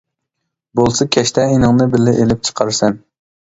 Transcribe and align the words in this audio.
بولسا 0.79 1.07
كەچتە 1.15 1.43
ئىنىڭنى 1.51 1.87
بىللە 1.93 2.15
ئېلىپ 2.23 2.43
چىقارسەن. 2.51 2.99